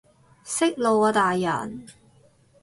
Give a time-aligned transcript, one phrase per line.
[0.43, 1.85] 息怒啊大人